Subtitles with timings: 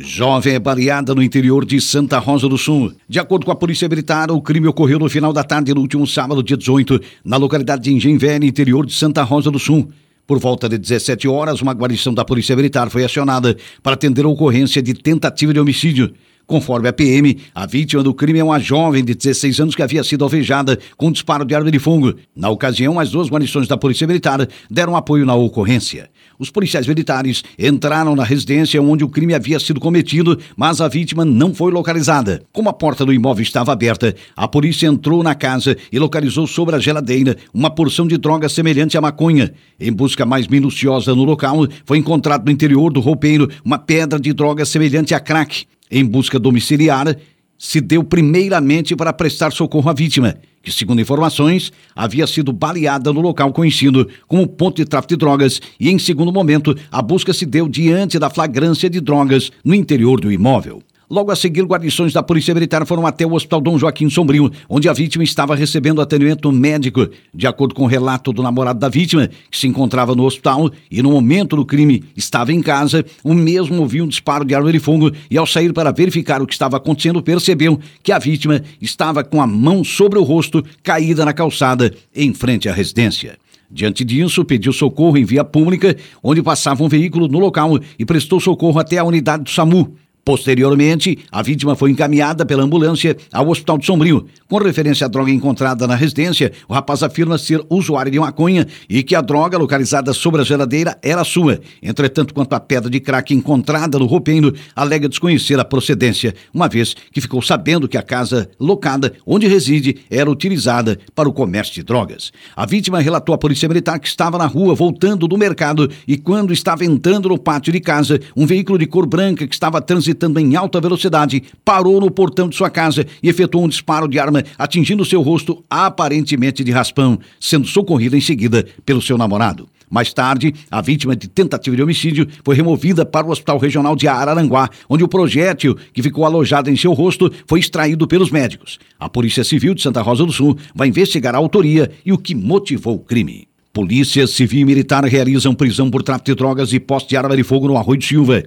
[0.00, 2.92] Jovem é baleada no interior de Santa Rosa do Sul.
[3.08, 6.06] De acordo com a Polícia Militar, o crime ocorreu no final da tarde no último
[6.06, 9.90] sábado, dia 18, na localidade de Engenho Velho, interior de Santa Rosa do Sul.
[10.24, 14.28] Por volta de 17 horas, uma guarnição da Polícia Militar foi acionada para atender a
[14.28, 16.14] ocorrência de tentativa de homicídio.
[16.46, 20.04] Conforme a PM, a vítima do crime é uma jovem de 16 anos que havia
[20.04, 22.14] sido alvejada com um disparo de arma de fogo.
[22.36, 26.08] Na ocasião, as duas guarnições da Polícia Militar deram apoio na ocorrência.
[26.38, 31.24] Os policiais militares entraram na residência onde o crime havia sido cometido, mas a vítima
[31.24, 32.42] não foi localizada.
[32.52, 36.76] Como a porta do imóvel estava aberta, a polícia entrou na casa e localizou sobre
[36.76, 39.52] a geladeira uma porção de droga semelhante à maconha.
[39.80, 44.32] Em busca mais minuciosa no local, foi encontrado no interior do roupeiro uma pedra de
[44.32, 47.16] droga semelhante a crack em busca domiciliar,
[47.58, 53.20] se deu primeiramente para prestar socorro à vítima, que, segundo informações, havia sido baleada no
[53.20, 57.44] local conhecido como ponto de tráfico de drogas, e, em segundo momento, a busca se
[57.44, 60.82] deu diante da flagrância de drogas no interior do imóvel.
[61.10, 64.90] Logo a seguir, guarnições da Polícia Militar foram até o Hospital Dom Joaquim Sombrio, onde
[64.90, 67.08] a vítima estava recebendo atendimento médico.
[67.32, 71.00] De acordo com o relato do namorado da vítima, que se encontrava no hospital e
[71.00, 74.78] no momento do crime estava em casa, o mesmo ouviu um disparo de arma de
[74.78, 79.24] fogo e, ao sair para verificar o que estava acontecendo, percebeu que a vítima estava
[79.24, 83.38] com a mão sobre o rosto, caída na calçada, em frente à residência.
[83.70, 88.40] Diante disso, pediu socorro em via pública, onde passava um veículo no local e prestou
[88.40, 89.96] socorro até a unidade do SAMU.
[90.28, 94.26] Posteriormente, a vítima foi encaminhada pela ambulância ao Hospital de Sombrio.
[94.46, 99.02] Com referência à droga encontrada na residência, o rapaz afirma ser usuário de maconha e
[99.02, 101.58] que a droga localizada sobre a geladeira era sua.
[101.82, 106.94] Entretanto, quanto à pedra de crack encontrada no roupeiro, alega desconhecer a procedência, uma vez
[107.10, 111.82] que ficou sabendo que a casa locada onde reside era utilizada para o comércio de
[111.82, 112.32] drogas.
[112.54, 116.52] A vítima relatou à polícia militar que estava na rua voltando do mercado e quando
[116.52, 120.40] estava entrando no pátio de casa, um veículo de cor branca que estava transitando transitando
[120.40, 124.42] em alta velocidade, parou no portão de sua casa e efetuou um disparo de arma,
[124.58, 129.68] atingindo seu rosto, aparentemente de raspão, sendo socorrida em seguida pelo seu namorado.
[129.90, 134.06] Mais tarde, a vítima de tentativa de homicídio foi removida para o Hospital Regional de
[134.06, 138.78] Araranguá, onde o projétil que ficou alojado em seu rosto foi extraído pelos médicos.
[139.00, 142.34] A Polícia Civil de Santa Rosa do Sul vai investigar a autoria e o que
[142.34, 143.48] motivou o crime.
[143.72, 147.44] Polícia Civil e Militar realizam prisão por tráfico de drogas e poste de arma de
[147.44, 148.42] fogo no Arroio de Silva.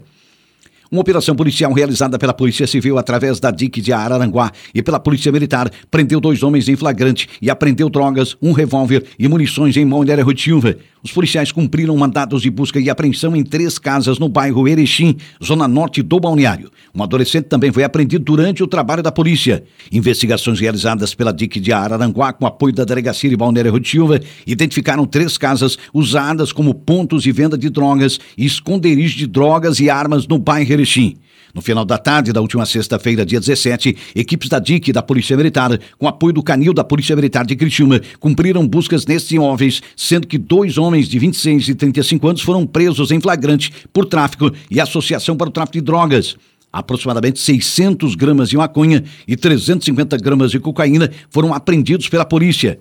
[0.91, 5.31] Uma operação policial realizada pela Polícia Civil através da DIC de Araranguá e pela Polícia
[5.31, 10.37] Militar prendeu dois homens em flagrante e apreendeu drogas, um revólver e munições em Monteiro
[10.37, 10.75] Silva.
[11.01, 15.65] Os policiais cumpriram mandados de busca e apreensão em três casas no bairro Erechim, zona
[15.65, 16.69] norte do balneário.
[16.93, 19.63] Um adolescente também foi apreendido durante o trabalho da polícia.
[19.91, 25.37] Investigações realizadas pela DIC de Araranguá com apoio da Delegacia de Balneário Silva identificaram três
[25.37, 30.37] casas usadas como pontos de venda de drogas e esconderijo de drogas e armas no
[30.37, 30.80] bairro Erechim.
[31.53, 35.35] No final da tarde da última sexta-feira, dia 17, equipes da DIC e da Polícia
[35.35, 40.27] Militar, com apoio do Canil da Polícia Militar de Criciúma, cumpriram buscas nesses imóveis, sendo
[40.27, 44.79] que dois homens de 26 e 35 anos foram presos em flagrante por tráfico e
[44.79, 46.37] associação para o tráfico de drogas.
[46.71, 52.79] Aproximadamente 600 gramas de maconha e 350 gramas de cocaína foram apreendidos pela polícia.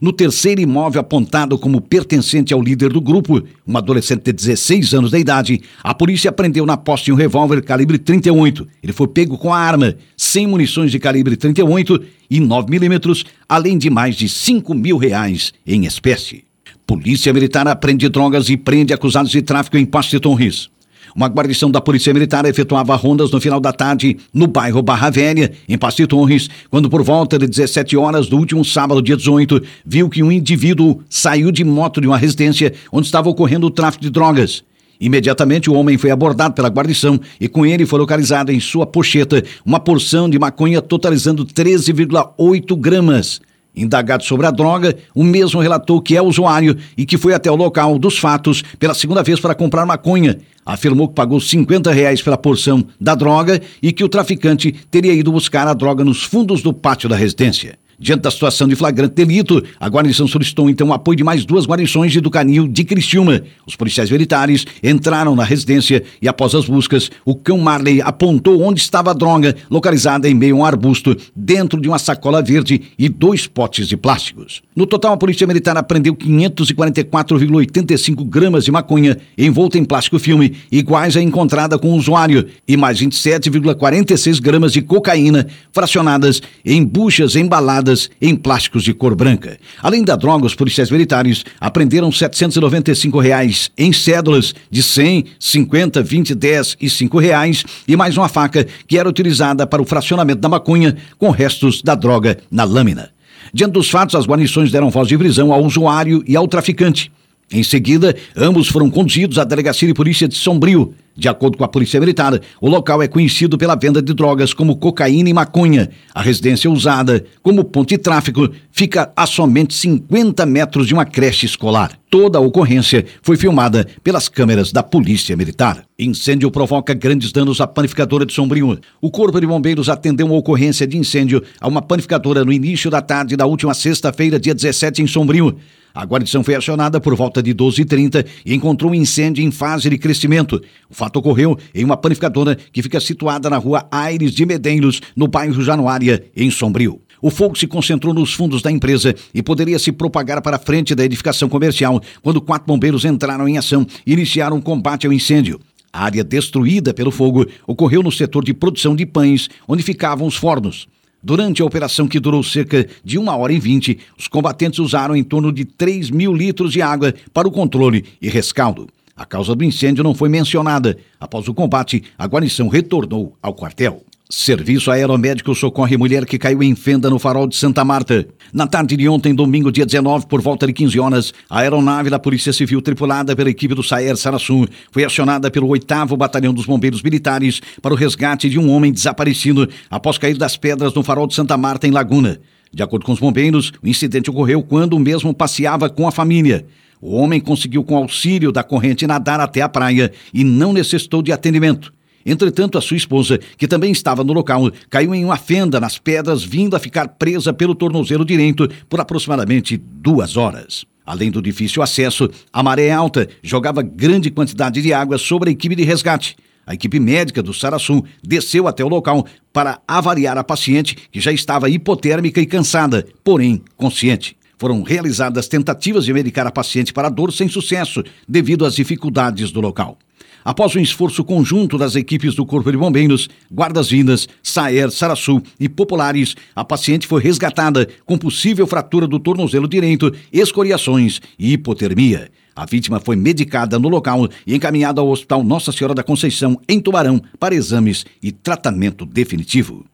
[0.00, 5.10] No terceiro imóvel apontado como pertencente ao líder do grupo, um adolescente de 16 anos
[5.10, 8.66] de idade, a polícia prendeu na posse um revólver calibre 38.
[8.82, 13.76] Ele foi pego com a arma, sem munições de calibre 38 e 9 milímetros, além
[13.76, 16.44] de mais de 5 mil reais em espécie.
[16.86, 20.70] Polícia Militar aprende drogas e prende acusados de tráfico em Pasto de.
[21.14, 25.52] Uma guarnição da Polícia Militar efetuava rondas no final da tarde no bairro Barra Velha,
[25.68, 30.08] em Pasto Torres, quando por volta de 17 horas do último sábado, dia 18, viu
[30.08, 34.10] que um indivíduo saiu de moto de uma residência onde estava ocorrendo o tráfico de
[34.10, 34.62] drogas.
[35.00, 39.42] Imediatamente o homem foi abordado pela guarnição e com ele foi localizada em sua pocheta
[39.64, 43.40] uma porção de maconha totalizando 13,8 gramas.
[43.74, 47.56] Indagado sobre a droga, o mesmo relatou que é usuário e que foi até o
[47.56, 50.38] local dos fatos pela segunda vez para comprar maconha.
[50.66, 55.32] Afirmou que pagou 50 reais pela porção da droga e que o traficante teria ido
[55.32, 57.78] buscar a droga nos fundos do pátio da residência.
[58.02, 61.66] Diante da situação de flagrante delito, a guarnição solicitou então o apoio de mais duas
[61.66, 63.42] guarnições do canil de Criciúma.
[63.66, 68.80] Os policiais militares entraram na residência e, após as buscas, o cão Marley apontou onde
[68.80, 73.06] estava a droga, localizada em meio a um arbusto, dentro de uma sacola verde e
[73.06, 74.62] dois potes de plásticos.
[74.74, 81.18] No total, a polícia militar apreendeu 544,85 gramas de maconha envolta em plástico filme, iguais
[81.18, 87.89] à encontrada com o usuário, e mais 27,46 gramas de cocaína fracionadas em buchas embaladas
[87.90, 89.58] embaladas em plásticos de cor branca.
[89.82, 96.34] Além da droga, os policiais militares apreenderam 795 reais em cédulas de 100, 50, 20,
[96.34, 100.48] 10 e 5 reais e mais uma faca que era utilizada para o fracionamento da
[100.48, 103.10] maconha com restos da droga na lâmina.
[103.52, 107.10] Diante dos fatos, as guarnições deram voz de prisão ao usuário e ao traficante.
[107.52, 110.94] Em seguida, ambos foram conduzidos à delegacia de polícia de Sombrio.
[111.16, 114.76] De acordo com a Polícia Militar, o local é conhecido pela venda de drogas como
[114.76, 115.90] cocaína e maconha.
[116.14, 121.46] A residência usada como ponto de tráfico fica a somente 50 metros de uma creche
[121.46, 121.98] escolar.
[122.08, 125.84] Toda a ocorrência foi filmada pelas câmeras da Polícia Militar.
[125.98, 128.78] Incêndio provoca grandes danos à panificadora de Sombrio.
[129.00, 133.02] O Corpo de Bombeiros atendeu uma ocorrência de incêndio a uma panificadora no início da
[133.02, 135.56] tarde da última sexta-feira, dia 17, em Sombrio.
[135.94, 139.98] A guarnição foi acionada por volta de 12h30 e encontrou um incêndio em fase de
[139.98, 140.60] crescimento.
[140.88, 145.26] O fato ocorreu em uma panificadora que fica situada na rua Aires de Medeiros, no
[145.26, 147.00] bairro Januária, em Sombrio.
[147.22, 150.94] O fogo se concentrou nos fundos da empresa e poderia se propagar para a frente
[150.94, 155.60] da edificação comercial quando quatro bombeiros entraram em ação e iniciaram um combate ao incêndio.
[155.92, 160.36] A área destruída pelo fogo ocorreu no setor de produção de pães, onde ficavam os
[160.36, 160.88] fornos.
[161.22, 165.22] Durante a operação, que durou cerca de uma hora e vinte, os combatentes usaram em
[165.22, 168.88] torno de 3 mil litros de água para o controle e rescaldo.
[169.14, 170.96] A causa do incêndio não foi mencionada.
[171.20, 174.02] Após o combate, a guarnição retornou ao quartel.
[174.32, 178.28] Serviço aeromédico socorre mulher que caiu em fenda no farol de Santa Marta.
[178.52, 182.18] Na tarde de ontem, domingo, dia 19, por volta de 15 horas, a aeronave da
[182.18, 187.02] Polícia Civil, tripulada pela equipe do Saer Sarasum, foi acionada pelo 8 Batalhão dos Bombeiros
[187.02, 191.34] Militares para o resgate de um homem desaparecido após cair das pedras no farol de
[191.34, 192.40] Santa Marta, em Laguna.
[192.72, 196.66] De acordo com os bombeiros, o incidente ocorreu quando o mesmo passeava com a família.
[197.00, 201.32] O homem conseguiu, com auxílio da corrente, nadar até a praia e não necessitou de
[201.32, 201.92] atendimento.
[202.24, 206.44] Entretanto, a sua esposa, que também estava no local, caiu em uma fenda nas pedras,
[206.44, 210.84] vindo a ficar presa pelo tornozelo direito por aproximadamente duas horas.
[211.04, 215.74] Além do difícil acesso, a maré alta jogava grande quantidade de água sobre a equipe
[215.74, 216.36] de resgate.
[216.66, 221.32] A equipe médica do Sarassum desceu até o local para avaliar a paciente, que já
[221.32, 224.36] estava hipotérmica e cansada, porém consciente.
[224.56, 229.50] Foram realizadas tentativas de medicar a paciente para a dor sem sucesso, devido às dificuldades
[229.50, 229.98] do local.
[230.44, 236.34] Após um esforço conjunto das equipes do Corpo de Bombeiros, Guardas-Vidas, Saer, Saraçu e Populares,
[236.54, 242.30] a paciente foi resgatada com possível fratura do tornozelo direito, escoriações e hipotermia.
[242.54, 246.80] A vítima foi medicada no local e encaminhada ao Hospital Nossa Senhora da Conceição, em
[246.80, 249.84] Tubarão, para exames e tratamento definitivo.